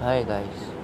Hi 0.00 0.22
guys. 0.22 0.77